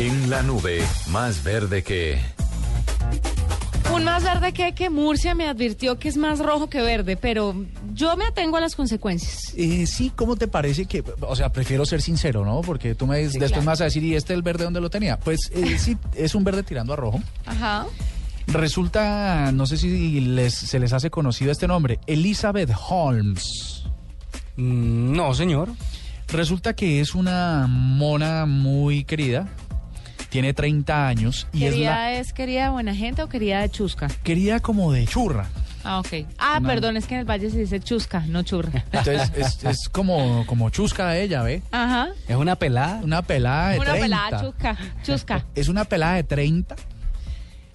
[0.00, 2.18] En la nube, más verde que...
[3.94, 7.54] Un más verde que que Murcia me advirtió que es más rojo que verde, pero
[7.92, 9.52] yo me atengo a las consecuencias.
[9.58, 12.62] Eh, sí, ¿cómo te parece que, o sea, prefiero ser sincero, ¿no?
[12.62, 13.62] Porque tú me dices, después claro.
[13.62, 15.18] me vas a decir, ¿y este el verde dónde lo tenía?
[15.18, 17.20] Pues eh, sí, es un verde tirando a rojo.
[17.44, 17.84] Ajá.
[18.46, 23.84] Resulta, no sé si les, se les hace conocido este nombre, Elizabeth Holmes.
[24.56, 25.68] Mm, No, señor.
[26.28, 29.48] Resulta que es una mona muy querida,
[30.30, 34.08] tiene 30 años y es ¿Quería la es querida buena gente o quería de chusca?
[34.22, 35.48] querida como de churra.
[35.82, 36.26] Ah, ok.
[36.38, 38.84] Ah, Una- perdón, es que en el valle se dice chusca, no churra.
[38.92, 41.62] Entonces es, es como, como chusca ella, ¿ve?
[41.72, 42.08] Ajá.
[42.28, 43.00] Es una pelada.
[43.02, 44.04] Una pelada de Una 30.
[44.04, 45.46] pelada chusca, chusca.
[45.54, 46.76] Es una pelada de 30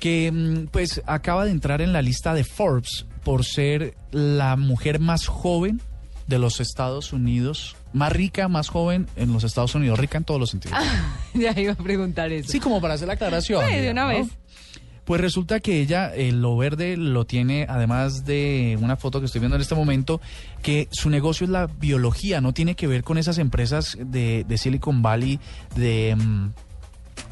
[0.00, 5.00] que mm, pues acaba de entrar en la lista de Forbes por ser la mujer
[5.00, 5.80] más joven
[6.28, 10.40] de los Estados Unidos, más rica, más joven en los Estados Unidos, rica en todos
[10.40, 10.78] los sentidos.
[11.34, 12.50] ya iba a preguntar eso.
[12.50, 13.64] Sí, como para hacer la aclaración.
[13.68, 14.08] Sí, de una ¿no?
[14.08, 14.28] vez.
[15.08, 19.38] Pues resulta que ella, eh, lo verde lo tiene, además de una foto que estoy
[19.38, 20.20] viendo en este momento,
[20.60, 24.58] que su negocio es la biología, no tiene que ver con esas empresas de, de
[24.58, 25.40] Silicon Valley,
[25.76, 26.50] de, mm,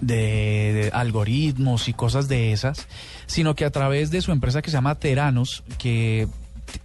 [0.01, 2.89] de, de algoritmos y cosas de esas,
[3.27, 6.29] sino que a través de su empresa que se llama Teranos, que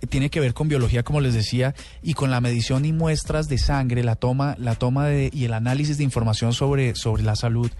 [0.09, 3.57] tiene que ver con biología, como les decía, y con la medición y muestras de
[3.57, 7.71] sangre, la toma, la toma de, y el análisis de información sobre, sobre la salud,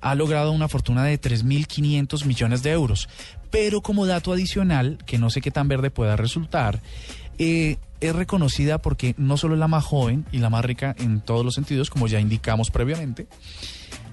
[0.00, 3.08] ha logrado una fortuna de 3.500 millones de euros.
[3.50, 6.80] Pero como dato adicional, que no sé qué tan verde pueda resultar,
[7.38, 11.20] eh, es reconocida porque no solo es la más joven y la más rica en
[11.20, 13.26] todos los sentidos, como ya indicamos previamente,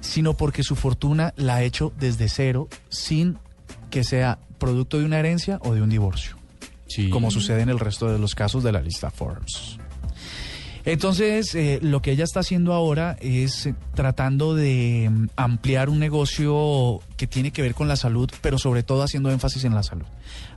[0.01, 3.37] sino porque su fortuna la ha hecho desde cero sin
[3.89, 6.37] que sea producto de una herencia o de un divorcio,
[6.95, 7.09] Sí.
[7.09, 9.77] como sucede en el resto de los casos de la lista Forbes.
[10.85, 15.99] Entonces, eh, lo que ella está haciendo ahora es eh, tratando de mm, ampliar un
[15.99, 19.83] negocio que tiene que ver con la salud, pero sobre todo haciendo énfasis en la
[19.83, 20.05] salud.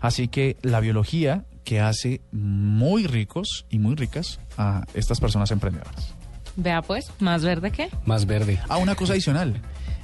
[0.01, 6.15] Así que la biología que hace muy ricos y muy ricas a estas personas emprendedoras.
[6.57, 7.89] Vea pues, más verde que.
[8.05, 8.59] Más verde.
[8.69, 9.61] Ah, una cosa adicional.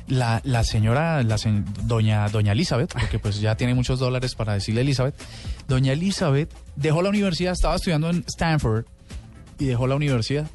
[0.08, 1.36] La, la señora, la
[1.84, 5.14] doña, doña Elizabeth, porque pues ya tiene muchos dólares para decirle Elizabeth,
[5.68, 8.84] doña Elizabeth dejó la universidad, estaba estudiando en Stanford
[9.58, 10.46] y dejó la universidad.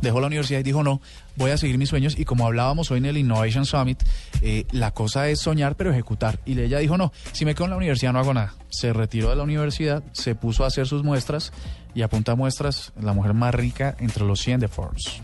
[0.00, 1.00] Dejó la universidad y dijo, no,
[1.36, 2.18] voy a seguir mis sueños.
[2.18, 4.02] Y como hablábamos hoy en el Innovation Summit,
[4.40, 6.40] eh, la cosa es soñar pero ejecutar.
[6.44, 8.54] Y ella dijo, no, si me quedo en la universidad no hago nada.
[8.68, 11.52] Se retiró de la universidad, se puso a hacer sus muestras
[11.94, 15.22] y apunta muestras, la mujer más rica entre los 100 de Forbes.